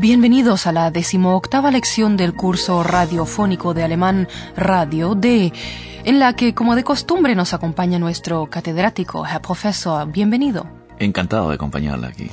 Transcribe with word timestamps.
Bienvenidos 0.00 0.68
a 0.68 0.72
la 0.72 0.92
decimoctava 0.92 1.72
lección 1.72 2.16
del 2.16 2.32
curso 2.32 2.84
radiofónico 2.84 3.74
de 3.74 3.82
alemán 3.82 4.28
Radio 4.56 5.16
D, 5.16 5.52
en 6.04 6.20
la 6.20 6.36
que, 6.36 6.54
como 6.54 6.76
de 6.76 6.84
costumbre, 6.84 7.34
nos 7.34 7.52
acompaña 7.52 7.98
nuestro 7.98 8.46
catedrático, 8.46 9.26
Herr 9.26 9.42
Professor. 9.42 10.06
Bienvenido. 10.06 10.70
Encantado 11.00 11.48
de 11.48 11.56
acompañarla 11.56 12.06
aquí. 12.06 12.30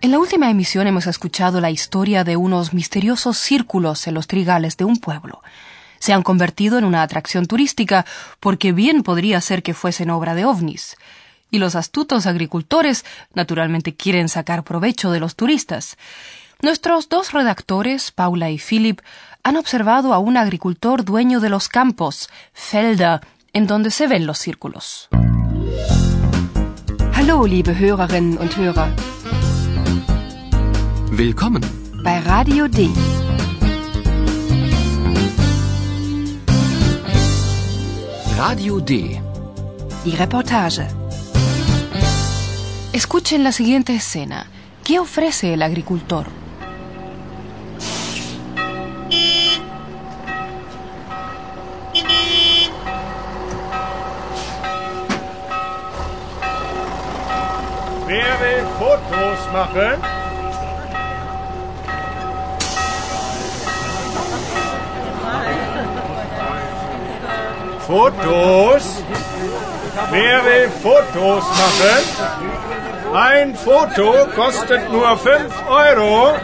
En 0.00 0.12
la 0.12 0.20
última 0.20 0.48
emisión 0.48 0.86
hemos 0.86 1.08
escuchado 1.08 1.60
la 1.60 1.72
historia 1.72 2.22
de 2.22 2.36
unos 2.36 2.72
misteriosos 2.72 3.36
círculos 3.36 4.06
en 4.06 4.14
los 4.14 4.28
trigales 4.28 4.76
de 4.76 4.84
un 4.84 4.96
pueblo. 4.98 5.42
Se 5.98 6.12
han 6.12 6.22
convertido 6.22 6.78
en 6.78 6.84
una 6.84 7.02
atracción 7.02 7.46
turística 7.46 8.06
porque 8.38 8.70
bien 8.70 9.02
podría 9.02 9.40
ser 9.40 9.64
que 9.64 9.74
fuesen 9.74 10.10
obra 10.10 10.36
de 10.36 10.44
ovnis. 10.44 10.96
Y 11.50 11.58
los 11.58 11.74
astutos 11.74 12.26
agricultores 12.26 13.04
naturalmente 13.34 13.96
quieren 13.96 14.28
sacar 14.28 14.62
provecho 14.62 15.10
de 15.10 15.18
los 15.18 15.34
turistas. 15.34 15.96
Nuestros 16.62 17.08
dos 17.08 17.32
redactores, 17.32 18.10
Paula 18.12 18.50
y 18.50 18.58
Philip, 18.58 19.00
han 19.42 19.56
observado 19.56 20.12
a 20.12 20.18
un 20.18 20.36
agricultor 20.36 21.04
dueño 21.04 21.40
de 21.40 21.48
los 21.48 21.68
campos, 21.68 22.28
Felder, 22.52 23.20
en 23.52 23.66
donde 23.66 23.90
se 23.90 24.06
ven 24.06 24.26
los 24.26 24.38
círculos. 24.38 25.08
Hallo, 27.14 27.46
liebe 27.46 27.72
Hörerinnen 27.78 28.38
und 28.38 28.56
Hörer, 28.56 28.88
Willkommen. 31.12 31.62
bei 32.04 32.20
Radio 32.20 32.68
D. 32.68 32.88
Radio 38.36 38.80
D. 38.80 39.20
Die 40.04 40.16
Reportage. 40.16 40.86
Escuchen 42.92 43.44
la 43.44 43.52
siguiente 43.52 43.94
escena. 43.94 44.46
¿Qué 44.84 44.98
ofrece 44.98 45.54
el 45.54 45.62
agricultor? 45.62 46.26
Wer 58.10 58.40
will 58.40 58.66
Fotos 58.80 59.40
machen? 59.52 60.02
Fotos? 67.86 69.04
Wer 70.10 70.44
will 70.44 70.70
Fotos 70.82 71.44
machen? 71.62 72.02
Ein 73.14 73.54
Foto 73.54 74.26
kostet 74.34 74.90
nur 74.90 75.16
5 75.16 75.54
Euro. 75.68 76.34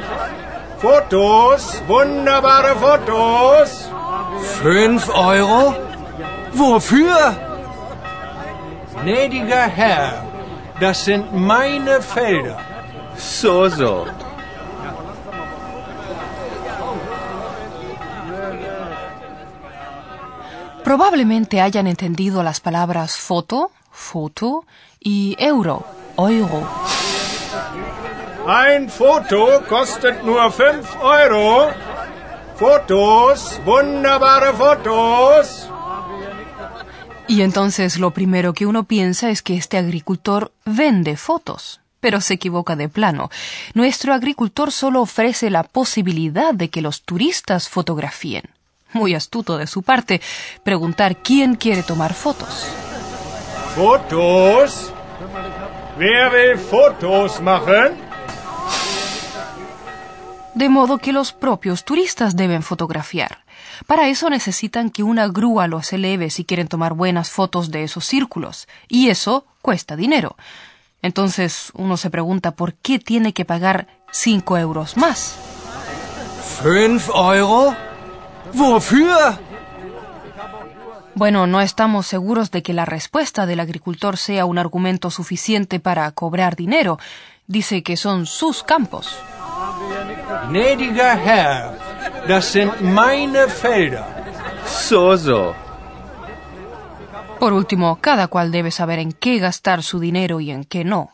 Fotos, 0.79 1.83
wunderbare 1.89 2.77
Fotos. 2.77 3.91
Fünf 4.63 5.09
Euro? 5.09 5.75
Wofür? 6.53 7.35
Gnädiger 9.03 9.67
Herr, 9.67 10.26
das 10.81 11.05
sind 11.05 11.33
meine 11.33 12.03
Felder. 12.03 12.59
So, 13.17 13.69
so. 13.69 14.07
Probablemente 20.85 21.61
hayan 21.61 21.87
entendido 21.87 22.43
las 22.43 22.61
palabras 22.61 23.17
foto, 23.17 23.71
foto 23.91 24.65
y 25.01 25.37
euro, 25.41 25.85
euro. 26.17 26.63
Ein 28.47 28.89
Foto 28.89 29.61
kostet 29.69 30.23
nur 30.23 30.53
5 30.53 30.97
Euro. 31.03 31.73
Fotos, 32.55 33.61
wunderbare 33.65 34.55
Fotos. 34.55 35.69
Y 37.29 37.43
entonces 37.43 37.99
lo 37.99 38.13
primero 38.13 38.53
que 38.53 38.67
uno 38.67 38.85
piensa 38.85 39.31
es 39.31 39.43
que 39.43 39.57
este 39.57 39.79
agricultor 39.79 40.53
vende 40.65 41.17
fotos. 41.17 41.81
Pero 41.99 42.21
se 42.21 42.35
equivoca 42.35 42.77
de 42.77 42.89
plano. 42.89 43.31
Nuestro 43.75 44.15
agricultor 44.15 44.71
solo 44.71 45.01
ofrece 45.01 45.51
la 45.51 45.65
posibilidad 45.65 46.55
de 46.55 46.71
que 46.71 46.83
los 46.83 47.03
turistas 47.03 47.69
fotografíen. 47.69 48.45
Muy 48.93 49.15
astuto 49.15 49.59
de 49.59 49.67
su 49.67 49.83
parte 49.83 50.21
preguntar 50.63 51.17
quién 51.17 51.57
quiere 51.57 51.83
tomar 51.83 52.15
fotos. 52.15 52.67
Fotos? 53.75 54.93
Wer 55.99 56.31
will 56.33 56.59
Fotos 56.59 57.41
machen? 57.41 58.06
De 60.57 60.71
modo 60.71 60.97
que 60.97 61.13
los 61.13 61.35
propios 61.35 61.85
turistas 61.85 62.35
deben 62.35 62.63
fotografiar. 62.63 63.45
Para 63.87 64.09
eso 64.09 64.31
necesitan 64.31 64.89
que 64.89 65.03
una 65.03 65.29
grúa 65.29 65.69
los 65.69 65.93
eleve 65.93 66.31
si 66.31 66.47
quieren 66.47 66.67
tomar 66.67 66.95
buenas 66.95 67.31
fotos 67.31 67.71
de 67.71 67.83
esos 67.83 68.07
círculos. 68.07 68.67
Y 68.89 69.11
eso 69.11 69.45
cuesta 69.61 69.97
dinero. 69.97 70.35
Entonces 71.03 71.73
uno 71.75 71.99
se 71.99 72.09
pregunta 72.09 72.53
por 72.53 72.73
qué 72.73 72.99
tiene 72.99 73.35
que 73.35 73.45
pagar 73.45 73.87
cinco 74.11 74.57
euros 74.57 74.97
más. 74.97 75.37
Fünf 76.63 77.11
Euro? 77.11 77.77
Wofür? 78.55 79.39
Bueno, 81.15 81.47
no 81.47 81.61
estamos 81.61 82.07
seguros 82.07 82.51
de 82.51 82.63
que 82.63 82.73
la 82.73 82.87
respuesta 82.87 83.45
del 83.45 83.61
agricultor 83.61 84.17
sea 84.17 84.47
un 84.47 84.57
argumento 84.57 85.11
suficiente 85.11 85.81
para 85.81 86.11
cobrar 86.13 86.57
dinero. 86.57 86.99
Dice 87.47 87.83
que 87.83 87.99
son 87.99 88.25
sus 88.25 88.63
campos. 88.63 89.19
Gnädiger 90.49 91.17
Herr, 91.17 91.75
das 92.29 92.53
sind 92.53 92.81
meine 92.81 93.49
Felder. 93.49 94.07
So, 94.65 95.17
so. 95.17 95.55
Por 97.41 97.53
último, 97.53 97.99
cada 98.01 98.29
cual 98.29 98.51
debe 98.51 98.71
saber 98.71 98.99
en 98.99 99.13
qué 99.13 99.39
gastar 99.39 99.83
su 99.83 100.01
dinero 100.01 100.41
y 100.41 100.51
en 100.51 100.65
qué 100.65 100.85
no. 100.85 101.11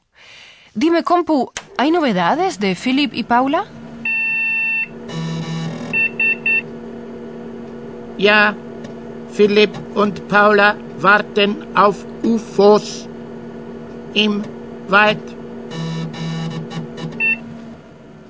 Dime, 0.74 1.02
compu, 1.02 1.50
¿hay 1.78 1.90
novedades 1.90 2.58
de 2.58 2.74
Philip 2.74 3.12
y 3.14 3.24
Paula? 3.24 3.64
Ja, 8.18 8.54
Philipp 9.34 9.74
und 9.94 10.20
Paula 10.28 10.76
warten 11.00 11.66
auf 11.74 12.04
UFOs 12.22 13.08
im 14.14 14.42
Wald. 14.88 15.20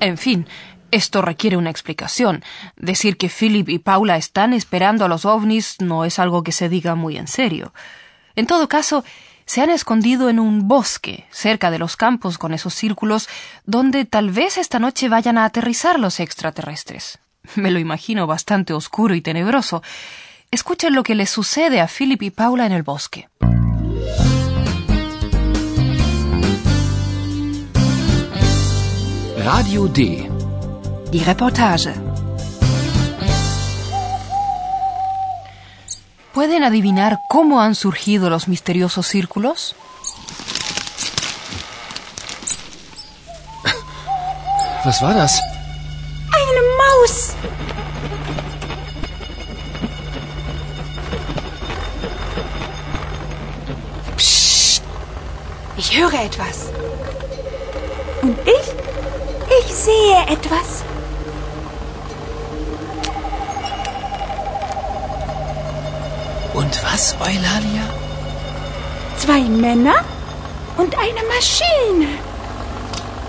En 0.01 0.17
fin, 0.17 0.47
esto 0.93 1.23
requiere 1.23 1.57
una 1.57 1.71
explicación. 1.71 2.45
Decir 2.77 3.17
que 3.17 3.29
Philip 3.29 3.69
y 3.69 3.79
Paula 3.81 4.17
están 4.17 4.53
esperando 4.53 5.05
a 5.05 5.09
los 5.09 5.25
ovnis 5.25 5.77
no 5.81 6.05
es 6.05 6.21
algo 6.21 6.45
que 6.45 6.53
se 6.53 6.69
diga 6.69 6.95
muy 6.95 7.17
en 7.17 7.27
serio. 7.27 7.73
En 8.37 8.47
todo 8.47 8.69
caso, 8.69 9.05
se 9.45 9.61
han 9.61 9.71
escondido 9.71 10.29
en 10.29 10.39
un 10.39 10.69
bosque, 10.69 11.27
cerca 11.31 11.71
de 11.71 11.79
los 11.79 11.97
campos 11.97 12.39
con 12.39 12.55
esos 12.55 12.75
círculos, 12.75 13.29
donde 13.65 14.05
tal 14.05 14.31
vez 14.31 14.57
esta 14.57 14.79
noche 14.79 15.09
vayan 15.09 15.39
a 15.39 15.45
aterrizar 15.45 15.99
los 15.99 16.21
extraterrestres. 16.21 17.19
Me 17.57 17.71
lo 17.71 17.79
imagino 17.79 18.27
bastante 18.27 18.73
oscuro 18.73 19.15
y 19.15 19.21
tenebroso. 19.21 19.83
Escuchen 20.51 20.95
lo 20.95 21.03
que 21.03 21.15
les 21.15 21.31
sucede 21.31 21.81
a 21.81 21.89
Philip 21.89 22.23
y 22.23 22.31
Paula 22.31 22.67
en 22.67 22.73
el 22.73 22.83
bosque. 22.83 23.29
Radio 29.45 29.89
D. 29.89 30.32
Die 31.13 31.23
Reportage. 31.23 31.93
¿Pueden 36.33 36.65
adivinar 36.65 37.21
cómo 37.29 37.61
han 37.61 37.75
surgido 37.75 38.31
los 38.31 38.49
misteriosos 38.49 39.07
círculos? 39.07 39.77
Was 44.87 45.03
war 45.03 45.15
das? 45.15 45.39
Eine 46.33 46.63
Maus! 46.81 47.35
Psst! 54.17 54.83
Ich 55.77 55.99
höre 55.99 56.15
etwas. 56.15 56.71
Und 58.23 58.39
ich? 58.47 58.67
Ich 59.61 59.75
sehe 59.75 60.27
etwas. 60.29 60.85
Und 66.55 66.83
was, 66.85 67.17
Eulalia? 67.19 67.87
Zwei 69.17 69.41
Männer 69.41 70.05
und 70.77 70.95
eine 70.99 71.23
Maschine. 71.35 72.09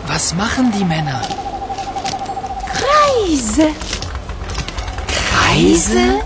Was 0.08 0.34
machen 0.34 0.74
die 0.78 0.84
Männer? 0.84 1.22
Kreise. 2.74 3.70
Kreise? 5.08 6.22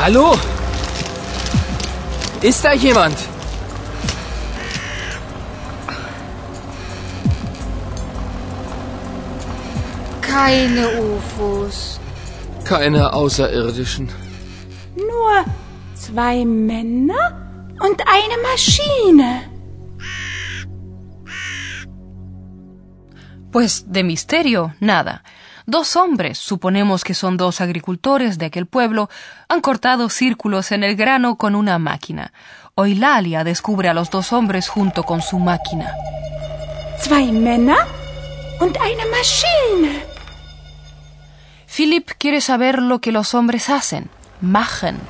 Hallo? 0.00 0.38
Ist 2.42 2.64
da 2.64 2.72
jemand? 2.74 3.16
Keine 10.20 10.88
UFOs. 11.00 11.98
Keine 12.64 13.12
Außerirdischen. 13.12 14.08
Nur 14.96 15.44
zwei 15.94 16.44
Männer 16.44 17.24
und 17.80 18.00
eine 18.06 18.36
Maschine. 18.42 19.42
Pues 23.50 23.84
de 23.86 24.02
misterio, 24.02 24.72
nada. 24.80 25.20
Dos 25.66 25.96
hombres, 25.96 26.38
suponemos 26.38 27.02
que 27.02 27.12
son 27.12 27.36
dos 27.36 27.60
agricultores 27.60 28.38
de 28.38 28.46
aquel 28.46 28.66
pueblo, 28.66 29.10
han 29.48 29.60
cortado 29.60 30.08
círculos 30.08 30.70
en 30.70 30.84
el 30.84 30.94
grano 30.94 31.36
con 31.36 31.56
una 31.56 31.80
máquina. 31.80 32.32
Eulalia 32.76 33.42
descubre 33.42 33.88
a 33.88 33.94
los 33.94 34.08
dos 34.10 34.32
hombres 34.32 34.68
junto 34.68 35.02
con 35.02 35.22
su 35.22 35.40
máquina. 35.40 35.92
Zwei 37.02 37.32
Männer 37.32 37.84
und 38.60 38.76
eine 38.78 39.04
Maschine. 39.06 40.04
Philip 41.66 42.12
quiere 42.16 42.40
saber 42.40 42.80
lo 42.80 43.00
que 43.00 43.10
los 43.10 43.34
hombres 43.34 43.68
hacen. 43.68 44.08
Machen. 44.40 45.00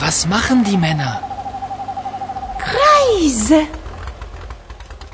Was 0.00 0.26
machen 0.26 0.64
die 0.64 0.78
Männer? 0.78 1.20
Kreise. 2.58 3.68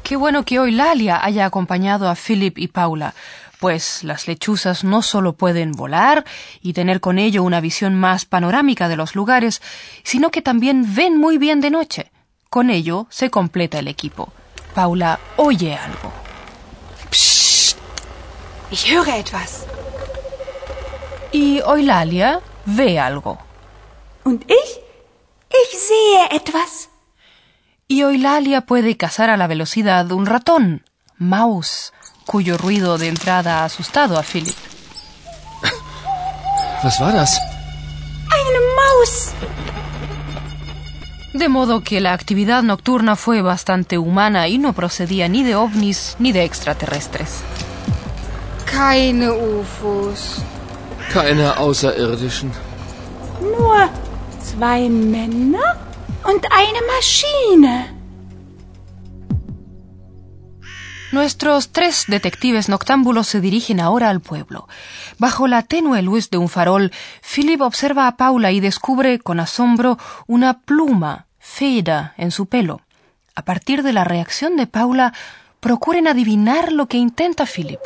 Qué 0.05 0.17
bueno 0.17 0.45
que 0.45 0.55
Eulalia 0.55 1.23
haya 1.23 1.45
acompañado 1.45 2.09
a 2.09 2.15
Philip 2.15 2.59
y 2.59 2.69
Paula, 2.69 3.13
pues 3.59 4.05
las 4.05 4.29
lechuzas 4.29 4.85
no 4.85 5.03
solo 5.03 5.35
pueden 5.35 5.73
volar 5.73 6.25
y 6.63 6.73
tener 6.73 7.01
con 7.01 7.19
ello 7.19 7.43
una 7.43 7.61
visión 7.61 7.95
más 7.95 8.25
panorámica 8.25 8.89
de 8.89 8.97
los 8.97 9.15
lugares, 9.15 9.63
sino 10.05 10.31
que 10.31 10.43
también 10.43 10.95
ven 10.95 11.17
muy 11.17 11.39
bien 11.39 11.61
de 11.61 11.71
noche. 11.71 12.11
Con 12.51 12.71
ello 12.71 13.07
se 13.11 13.31
completa 13.31 13.79
el 13.79 13.89
equipo. 13.89 14.33
Paula 14.75 15.19
oye 15.37 15.75
algo. 15.75 16.13
Ich 18.71 18.93
höre 18.93 19.19
etwas. 19.19 19.67
Y 21.33 21.59
Eulalia 21.59 22.41
ve 22.65 22.99
algo. 22.99 23.39
Und 24.25 24.45
ich? 24.49 24.81
Ich 25.51 25.79
sehe 25.79 26.29
etwas. 26.31 26.91
Y 27.87 28.03
Eulalia 28.03 28.63
puede 28.63 28.97
cazar 28.97 29.31
a 29.31 29.37
la 29.37 29.47
velocidad 29.47 30.11
un 30.13 30.27
ratón, 30.27 30.85
Maus, 31.17 31.95
cuyo 32.29 32.59
ruido 32.59 32.99
de 32.99 33.09
entrada 33.09 33.61
ha 33.61 33.65
asustado 33.65 34.19
a 34.19 34.23
Philip. 34.23 34.55
Was 36.85 37.01
war 37.01 37.15
das? 37.15 37.41
Eine 38.39 38.61
Maus. 38.79 39.33
De 41.33 41.49
modo 41.49 41.81
que 41.81 42.01
la 42.01 42.13
actividad 42.13 42.63
nocturna 42.63 43.17
fue 43.17 43.41
bastante 43.41 43.97
humana 43.97 44.47
y 44.47 44.59
no 44.59 44.75
procedía 44.75 45.27
ni 45.29 45.43
de 45.43 45.57
ovnis 45.57 46.17
ni 46.19 46.33
de 46.33 46.45
extraterrestres. 46.45 47.41
Keine 48.67 49.33
UFOs. 49.33 50.43
Keine 51.15 51.57
Außerirdischen. 51.57 52.53
Nur 53.41 53.89
zwei 54.39 54.91
Männer 54.91 55.79
und 56.25 56.45
eine 56.53 56.81
Maschine. 56.95 57.98
Nuestros 61.11 61.71
tres 61.71 62.05
detectives 62.07 62.69
noctámbulos 62.69 63.29
se 63.29 63.41
dirigen 63.41 63.81
ahora 63.81 64.11
al 64.11 64.21
pueblo. 64.21 64.69
Bajo 65.19 65.49
la 65.49 65.63
tenue 65.63 66.03
luz 66.03 66.29
de 66.29 66.37
un 66.37 66.51
farol, 66.51 66.93
Philip 67.23 67.63
observa 67.63 68.07
a 68.07 68.17
Paula 68.19 68.53
y 68.53 68.61
descubre 68.61 69.19
con 69.19 69.41
asombro 69.41 69.99
una 70.27 70.61
pluma, 70.61 71.27
Feda, 71.39 72.13
en 72.19 72.31
su 72.31 72.45
pelo. 72.47 72.83
A 73.35 73.43
partir 73.43 73.83
de 73.83 73.95
la 73.95 74.05
reacción 74.05 74.57
de 74.57 74.67
Paula, 74.67 75.15
procuren 75.61 76.09
adivinar 76.09 76.73
lo 76.73 76.89
que 76.89 76.99
intenta 76.99 77.47
Philip. 77.47 77.81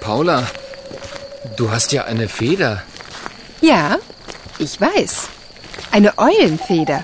Paula, 0.00 0.46
du 1.56 1.70
hast 1.70 1.92
ja 1.92 2.04
eine 2.04 2.28
Feder. 2.28 2.82
Ja, 3.60 3.98
ich 4.58 4.80
weiß. 4.80 5.28
Eine 5.90 6.16
Eulenfeder. 6.18 7.02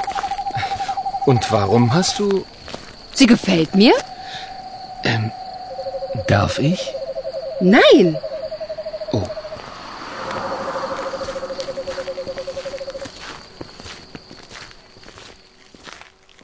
Und 1.26 1.50
warum 1.50 1.92
hast 1.94 2.18
du... 2.18 2.44
Sie 3.14 3.26
gefällt 3.26 3.74
mir? 3.74 3.94
Ähm, 5.04 5.30
darf 6.26 6.58
ich? 6.58 6.92
Nein. 7.60 8.16
Oh. 9.12 9.28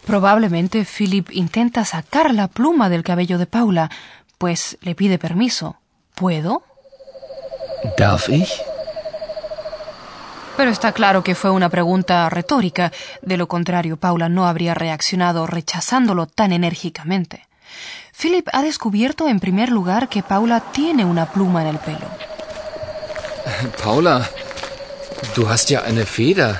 Probablemente 0.06 0.84
Philip 0.84 1.30
intenta 1.30 1.84
sacar 1.84 2.32
la 2.32 2.48
pluma 2.48 2.88
del 2.88 3.02
cabello 3.02 3.36
de 3.38 3.46
Paula, 3.46 3.90
pues 4.38 4.78
le 4.80 4.94
pide 4.94 5.18
permiso. 5.18 5.76
¿Puedo? 6.14 6.62
Darf 7.96 8.28
ich? 8.28 8.60
Pero 10.56 10.70
está 10.70 10.92
claro 10.92 11.22
que 11.22 11.36
fue 11.36 11.50
una 11.50 11.68
pregunta 11.68 12.28
retórica. 12.28 12.90
De 13.22 13.36
lo 13.36 13.46
contrario, 13.46 13.96
Paula 13.96 14.28
no 14.28 14.48
habría 14.48 14.74
reaccionado 14.74 15.46
rechazándolo 15.46 16.26
tan 16.26 16.52
enérgicamente. 16.52 17.46
Philip 18.20 18.48
ha 18.52 18.62
descubierto 18.62 19.28
en 19.28 19.38
primer 19.38 19.70
lugar 19.70 20.08
que 20.08 20.24
Paula 20.24 20.60
tiene 20.72 21.04
una 21.04 21.26
pluma 21.26 21.62
en 21.62 21.68
el 21.68 21.78
pelo. 21.78 22.08
Paula, 23.84 24.28
du 25.36 25.48
hast 25.48 25.70
ja 25.70 25.84
eine 25.86 26.04
Feder. 26.04 26.56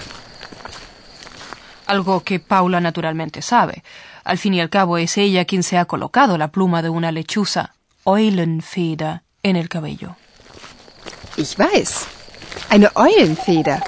Algo 1.87 2.21
que 2.23 2.39
Paula 2.39 2.81
naturalmente 2.81 3.43
sabe. 3.43 3.83
Al 4.23 4.39
fin 4.39 4.55
y 4.55 4.61
al 4.61 4.69
cabo 4.69 4.99
es 4.99 5.19
ella 5.19 5.45
quien 5.45 5.65
se 5.65 5.77
ha 5.77 5.87
colocado 5.87 6.39
la 6.39 6.49
pluma 6.49 6.83
de 6.83 6.91
una 6.91 7.11
lechuza, 7.11 7.75
Eulenfeder, 8.05 9.23
en 9.43 9.57
el 9.57 9.69
cabello. 9.69 10.15
Ich 11.39 11.57
weiß. 11.57 12.07
Eine 12.69 12.91
Eulenfeder. 12.97 13.81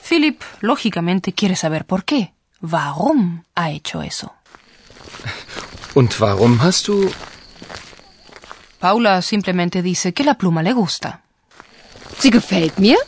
Philip, 0.00 0.42
lógicamente, 0.60 1.34
quiere 1.34 1.56
saber 1.56 1.84
por 1.84 2.04
qué. 2.04 2.32
Warum 2.62 3.44
ha 3.54 3.70
hecho 3.70 4.00
eso. 4.00 4.32
Und 5.94 6.18
warum 6.20 6.62
hast 6.62 6.88
du... 6.88 7.10
Paula 8.78 9.20
simplemente 9.20 9.82
dice 9.82 10.14
que 10.14 10.24
la 10.24 10.34
pluma 10.34 10.62
le 10.62 10.72
gusta. 10.72 11.20
Sie 12.18 12.30
gefällt 12.30 12.78
mir? 12.78 12.98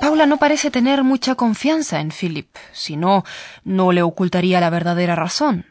Paula 0.00 0.26
no 0.26 0.36
parece 0.36 0.72
tener 0.72 1.04
mucha 1.04 1.36
confianza 1.36 2.00
en 2.00 2.10
Philip, 2.10 2.48
si 2.72 2.96
no, 2.96 3.24
no 3.62 3.92
le 3.92 4.02
ocultaría 4.02 4.58
la 4.58 4.70
verdadera 4.70 5.14
razón. 5.14 5.66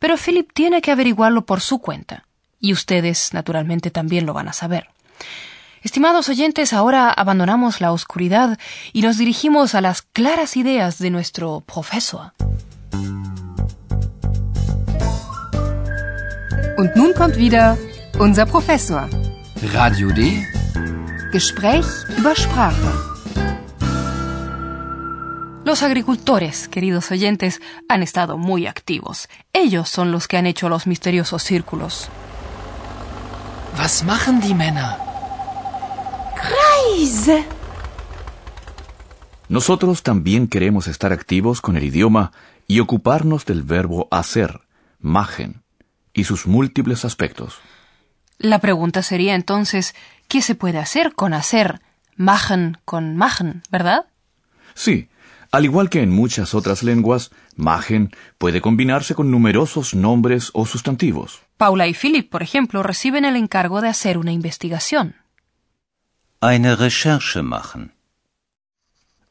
Pero 0.00 0.16
Philip 0.16 0.52
tiene 0.52 0.80
que 0.80 0.90
averiguarlo 0.90 1.46
por 1.46 1.60
su 1.60 1.78
cuenta, 1.78 2.24
y 2.60 2.72
ustedes, 2.72 3.32
naturalmente, 3.32 3.90
también 3.90 4.26
lo 4.26 4.34
van 4.34 4.48
a 4.48 4.52
saber. 4.52 4.88
Estimados 5.82 6.28
oyentes, 6.28 6.72
ahora 6.72 7.10
abandonamos 7.10 7.80
la 7.80 7.92
oscuridad 7.92 8.58
y 8.92 9.02
nos 9.02 9.16
dirigimos 9.16 9.74
a 9.74 9.80
las 9.80 10.02
claras 10.02 10.56
ideas 10.56 10.98
de 10.98 11.10
nuestro 11.10 11.60
profesor. 11.60 12.32
Und 16.76 16.94
nun 16.94 17.12
kommt 17.12 17.36
wieder 17.36 17.76
unser 18.20 18.46
Professor. 18.46 19.08
Radio 19.72 20.10
D? 20.10 20.46
Gespräch 21.32 21.86
über 22.16 22.36
Sprache. 22.36 22.76
Los 25.64 25.82
agricultores, 25.82 26.68
queridos 26.68 27.10
oyentes, 27.10 27.60
han 27.88 28.02
estado 28.02 28.38
muy 28.38 28.66
activos. 28.66 29.28
Ellos 29.52 29.88
son 29.88 30.12
los 30.12 30.28
que 30.28 30.36
han 30.36 30.46
hecho 30.46 30.68
los 30.68 30.86
misteriosos 30.86 31.42
círculos. 31.42 32.08
Was 33.78 34.02
machen 34.02 34.40
die 34.40 34.54
Männer? 34.54 34.98
Kreise. 36.34 37.44
Nosotros 39.48 40.02
también 40.02 40.48
queremos 40.48 40.88
estar 40.88 41.12
activos 41.12 41.60
con 41.60 41.76
el 41.76 41.84
idioma 41.84 42.32
y 42.66 42.80
ocuparnos 42.80 43.44
del 43.46 43.62
verbo 43.62 44.08
hacer, 44.10 44.62
machen 44.98 45.62
y 46.12 46.24
sus 46.24 46.48
múltiples 46.48 47.04
aspectos. 47.04 47.60
La 48.38 48.58
pregunta 48.58 49.04
sería 49.04 49.36
entonces, 49.36 49.94
¿qué 50.26 50.42
se 50.42 50.56
puede 50.56 50.78
hacer 50.78 51.14
con 51.14 51.32
hacer 51.32 51.80
machen 52.16 52.78
con 52.84 53.16
machen, 53.16 53.62
verdad? 53.70 54.06
Sí, 54.74 55.08
al 55.52 55.64
igual 55.64 55.88
que 55.88 56.02
en 56.02 56.10
muchas 56.10 56.52
otras 56.52 56.82
lenguas, 56.82 57.30
machen 57.54 58.10
puede 58.38 58.60
combinarse 58.60 59.14
con 59.14 59.30
numerosos 59.30 59.94
nombres 59.94 60.50
o 60.52 60.66
sustantivos. 60.66 61.47
Paula 61.58 61.88
y 61.88 61.92
Philip, 61.92 62.30
por 62.30 62.42
ejemplo, 62.42 62.82
reciben 62.84 63.24
el 63.24 63.36
encargo 63.36 63.80
de 63.80 63.88
hacer 63.88 64.16
una 64.16 64.32
investigación. 64.32 65.16
Eine 66.40 66.76
Recherche 66.76 67.42
machen. 67.42 67.92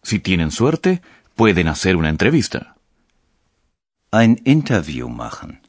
Si 0.03 0.19
tienen 0.19 0.51
suerte, 0.51 1.01
pueden 1.36 1.69
hacer 1.69 1.96
una 1.96 2.10
entrevista. 2.10 2.75
Ein 4.12 4.41
Interview 4.43 5.07
machen. 5.07 5.62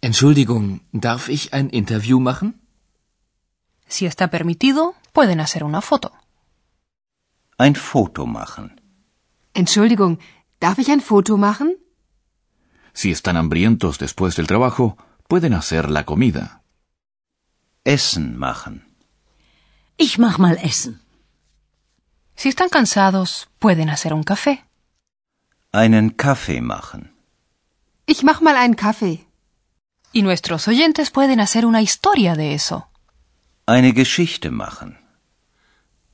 Entschuldigung, 0.00 0.80
darf 0.92 1.28
ich 1.28 1.52
ein 1.52 1.68
Interview 1.70 2.20
machen? 2.20 2.60
Si 3.86 4.06
está 4.06 4.28
permitido, 4.28 4.94
pueden 5.12 5.40
hacer 5.40 5.62
una 5.62 5.82
foto. 5.82 6.12
Ein 7.58 7.74
Foto 7.74 8.26
machen. 8.26 8.80
Entschuldigung, 9.52 10.20
darf 10.58 10.78
ich 10.78 10.90
ein 10.90 11.02
Foto 11.02 11.36
machen? 11.36 11.76
Si 12.94 13.10
están 13.10 13.36
hambrientos 13.36 13.98
después 13.98 14.36
del 14.36 14.46
trabajo, 14.46 14.96
pueden 15.28 15.52
hacer 15.54 15.90
la 15.90 16.04
comida. 16.04 16.62
Essen 17.84 18.36
machen. 18.36 18.74
Ich 19.96 20.18
mach 20.18 20.38
mal 20.38 20.56
Essen. 20.70 21.00
Si 22.34 22.48
están 22.48 22.70
cansados, 22.70 23.48
pueden 23.58 23.90
hacer 23.90 24.12
un 24.14 24.24
café. 24.24 24.64
Einen 25.72 26.16
Kaffee 26.16 26.60
machen. 26.60 27.12
Ich 28.06 28.22
mach 28.22 28.40
mal 28.40 28.56
einen 28.56 28.76
Kaffee. 28.76 29.26
Y 30.12 30.22
nuestros 30.22 30.66
oyentes 30.66 31.10
pueden 31.10 31.40
hacer 31.40 31.66
una 31.66 31.82
historia 31.82 32.34
de 32.34 32.54
eso. 32.54 32.88
Eine 33.66 33.92
Geschichte 33.92 34.50
machen. 34.50 34.96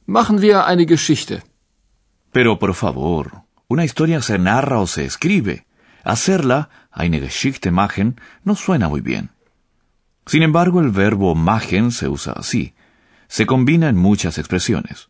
Machen 0.06 0.40
wir 0.40 0.66
eine 0.66 0.86
Geschichte. 0.86 1.44
Pero 2.32 2.58
por 2.58 2.74
favor, 2.74 3.44
una 3.68 3.84
historia 3.84 4.20
se 4.22 4.38
narra 4.38 4.80
o 4.80 4.86
se 4.88 5.04
escribe. 5.04 5.66
Hacerla, 6.04 6.68
eine 6.92 7.18
Geschichte 7.18 7.70
machen, 7.70 8.20
no 8.44 8.54
suena 8.54 8.88
muy 8.88 9.00
bien. 9.00 9.30
Sin 10.26 10.42
embargo, 10.42 10.80
el 10.80 10.90
verbo 10.90 11.34
machen 11.34 11.90
se 11.90 12.08
usa 12.08 12.34
así. 12.34 12.74
Se 13.28 13.46
combina 13.46 13.88
en 13.88 13.96
muchas 13.96 14.38
expresiones. 14.38 15.08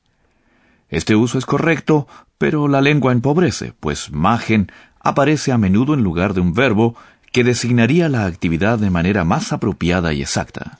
Este 0.88 1.16
uso 1.16 1.38
es 1.38 1.46
correcto, 1.46 2.06
pero 2.38 2.68
la 2.68 2.80
lengua 2.80 3.12
empobrece, 3.12 3.74
pues 3.80 4.12
machen 4.12 4.70
aparece 5.00 5.52
a 5.52 5.58
menudo 5.58 5.94
en 5.94 6.02
lugar 6.02 6.34
de 6.34 6.40
un 6.40 6.54
verbo 6.54 6.96
que 7.32 7.44
designaría 7.44 8.08
la 8.08 8.26
actividad 8.26 8.78
de 8.78 8.90
manera 8.90 9.24
más 9.24 9.52
apropiada 9.52 10.12
y 10.12 10.22
exacta. 10.22 10.78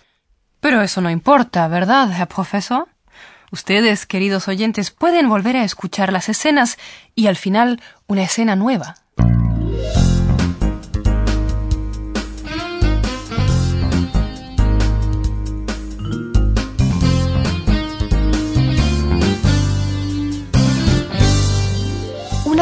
Pero 0.60 0.80
eso 0.80 1.00
no 1.00 1.10
importa, 1.10 1.66
¿verdad, 1.68 2.10
Herr 2.12 2.28
Profesor? 2.28 2.88
Ustedes, 3.50 4.06
queridos 4.06 4.48
oyentes, 4.48 4.90
pueden 4.90 5.28
volver 5.28 5.56
a 5.56 5.64
escuchar 5.64 6.12
las 6.12 6.28
escenas 6.28 6.78
y 7.14 7.26
al 7.26 7.36
final 7.36 7.80
una 8.06 8.22
escena 8.22 8.56
nueva. 8.56 8.96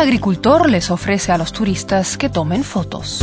Agricultor 0.02 0.68
les 0.68 0.90
ofrece 0.90 1.30
a 1.30 1.38
los 1.38 1.52
turistas 1.52 2.16
que 2.18 2.28
tomen 2.28 2.64
fotos. 2.64 3.20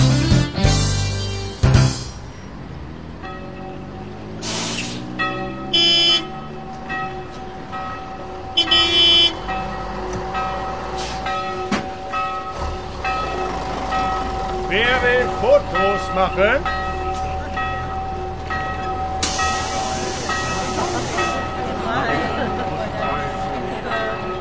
Fotos 15.42 16.16
machen? 16.16 16.62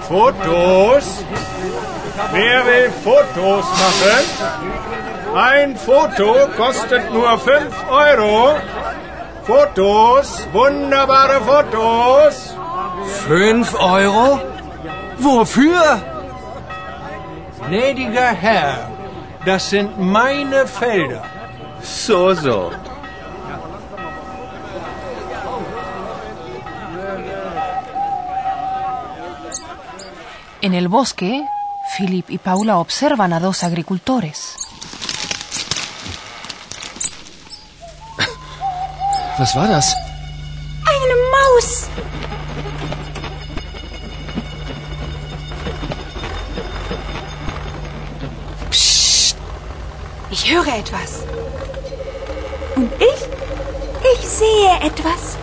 Fotos? 0.09 1.17
Wer 2.32 2.66
will 2.66 2.90
Fotos 3.04 3.64
machen? 3.84 4.25
Ein 5.34 5.76
Foto 5.76 6.48
kostet 6.56 7.12
nur 7.12 7.38
5 7.38 7.90
Euro. 7.90 8.56
Fotos, 9.44 10.46
wunderbare 10.52 11.40
Fotos. 11.40 12.54
Fünf 13.26 13.75
Euro? 13.75 14.40
Wofür? 15.18 16.00
Gnädiger 17.68 18.32
Herr, 18.44 18.88
das 19.44 19.70
sind 19.70 19.98
meine 19.98 20.66
Felder. 20.66 21.22
So, 21.82 22.34
so. 22.34 22.70
En 30.60 30.75
el 30.75 30.88
bosque, 30.88 31.44
Philip 31.97 32.30
y 32.30 32.38
Paula 32.38 32.78
observan 32.78 33.33
a 33.33 33.40
dos 33.40 33.64
agricultores. 33.64 34.57
Was 39.38 39.54
war 39.54 39.68
das? 39.68 39.95
Eine 40.85 41.14
Maus. 41.30 41.88
Psst. 48.71 49.37
Ich 50.30 50.52
höre 50.52 50.66
etwas. 50.76 51.25
Und 52.76 52.90
ich? 53.00 53.28
Ich 54.14 54.28
sehe 54.28 54.80
etwas. 54.83 55.38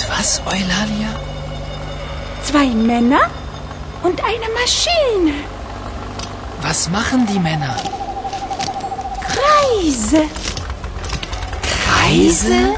Und 0.00 0.18
was, 0.18 0.40
Eulalia? 0.46 1.08
Zwei 2.42 2.66
Männer 2.66 3.20
und 4.02 4.22
eine 4.24 4.46
Maschine. 4.54 5.34
Was 6.62 6.88
machen 6.88 7.26
die 7.26 7.38
Männer? 7.38 7.76
Kreise. 9.20 10.22
Kreise? 11.62 12.76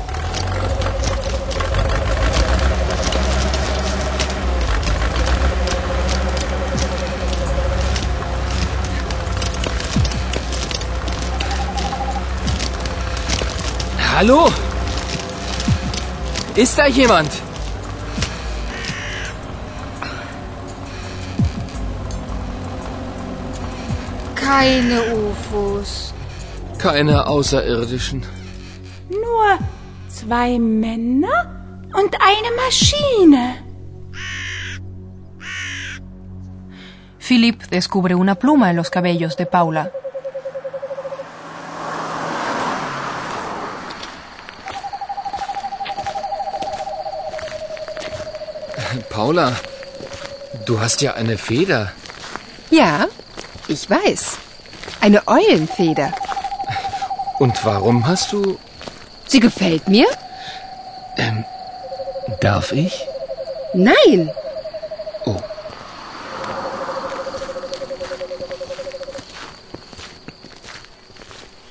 Hallo? 14.15 14.51
Ist 16.55 16.79
da 16.79 16.87
jemand? 16.87 17.31
Keine 24.35 25.01
UFOs. 25.15 26.13
Keine 26.79 27.27
Außerirdischen. 27.27 28.23
Nur 29.09 29.59
zwei 30.09 30.59
Männer 30.59 31.65
und 31.95 32.15
eine 32.21 32.51
Maschine. 32.57 33.55
Philip 37.19 37.67
descubre 37.71 38.15
una 38.15 38.35
pluma 38.35 38.69
en 38.69 38.77
los 38.77 38.91
cabellos 38.91 39.37
de 39.37 39.47
Paula. 39.47 39.91
Paula, 49.33 49.57
du 50.67 50.79
hast 50.79 51.01
ja 51.01 51.15
eine 51.15 51.39
Feder. 51.39 51.91
Ja, 52.71 53.07
ich 53.67 53.89
weiß. 53.89 54.37
Eine 55.01 55.27
Eulenfeder. 55.27 56.13
Und 57.39 57.65
warum 57.65 58.07
hast 58.07 58.31
du... 58.35 58.59
Sie 59.27 59.41
gefällt 59.41 59.89
mir? 59.89 60.07
Ähm, 61.17 61.47
darf 62.41 62.73
ich? 62.73 63.07
Nein. 63.73 64.31
Oh. 65.25 65.41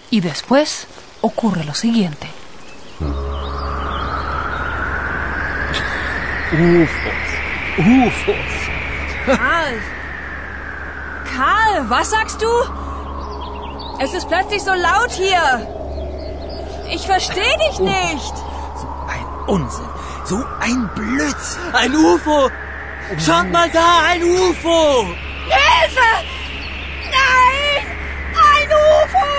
Y 0.10 0.20
después 0.20 0.88
ocurre 1.22 1.64
lo 1.64 1.76
siguiente. 1.76 2.28
UFOs. 6.54 7.21
UFOs. 7.78 8.70
Karl, 11.26 11.90
was 11.90 12.10
sagst 12.10 12.42
du? 12.42 12.48
Es 14.00 14.14
ist 14.14 14.28
plötzlich 14.28 14.64
so 14.64 14.74
laut 14.74 15.12
hier. 15.12 15.68
Ich 16.90 17.06
verstehe 17.06 17.58
dich 17.70 17.80
nicht. 17.80 18.36
So 18.76 18.88
ein 19.08 19.26
Unsinn. 19.48 19.90
So 20.26 20.44
ein 20.60 20.90
Blödsinn. 20.96 21.74
Ein 21.74 21.96
UFO. 21.96 22.50
Schaut 23.18 23.50
mal 23.52 23.70
da, 23.70 24.02
ein 24.10 24.24
UFO. 24.24 25.06
Hilfe! 25.48 26.12
Nein! 27.10 27.86
Ein 28.36 28.68
UFO! 28.68 29.32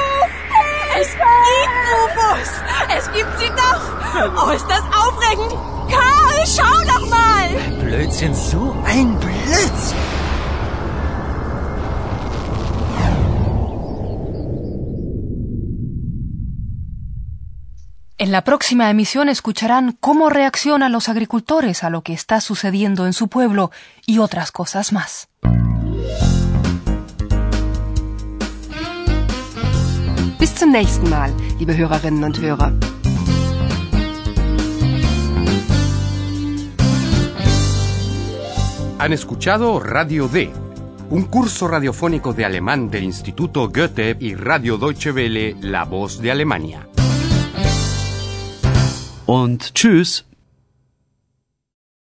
Es 1.00 1.10
gibt 1.10 1.70
UFOs. 2.04 2.50
Es 2.96 3.12
gibt 3.12 3.38
sie 3.38 3.50
doch. 3.50 4.44
Oh, 4.44 4.50
ist 4.50 4.66
das 4.68 4.82
aufregend. 4.94 5.71
Karl, 5.94 6.38
schau 6.54 6.78
doch 6.92 7.06
mal. 7.18 7.48
Blödsinn, 7.82 8.34
so 8.34 8.62
ein 8.84 9.08
Blödsinn. 9.20 10.12
En 18.22 18.30
la 18.30 18.44
próxima 18.44 18.88
emisión 18.88 19.28
escucharán 19.28 19.96
cómo 19.98 20.30
reaccionan 20.30 20.92
los 20.92 21.08
agricultores 21.08 21.82
a 21.82 21.90
lo 21.90 22.02
que 22.02 22.12
está 22.12 22.40
sucediendo 22.40 23.04
en 23.04 23.14
su 23.14 23.26
pueblo 23.26 23.72
y 24.06 24.18
otras 24.18 24.52
cosas 24.52 24.92
más. 24.92 25.28
Bis 30.38 30.54
zum 30.54 30.70
nächsten 30.70 31.10
Mal, 31.10 31.34
liebe 31.58 31.76
Hörerinnen 31.76 32.22
und 32.22 32.38
Hörer. 32.38 32.72
Han 39.02 39.12
escuchado 39.12 39.80
Radio 39.80 40.28
D, 40.28 40.48
un 41.10 41.24
curso 41.24 41.66
radiofónico 41.66 42.34
de 42.34 42.44
alemán 42.44 42.88
del 42.88 43.02
Instituto 43.02 43.68
Goethe 43.68 44.16
y 44.20 44.36
Radio 44.36 44.78
Deutsche 44.78 45.10
Welle, 45.10 45.56
La 45.60 45.84
Voz 45.84 46.20
de 46.20 46.30
Alemania. 46.30 46.86
Und 49.26 49.72
tschüss. 49.72 50.24